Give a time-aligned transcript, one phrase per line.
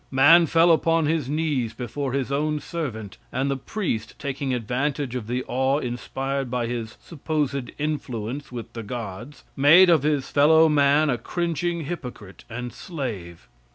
[0.09, 5.27] Man fell upon his knees before his own servant, and the priest, taking advantage of
[5.27, 11.11] the awe inspired by his supposed influence with the gods, made of his fellow man
[11.11, 13.47] a cringing hypocrite and slave.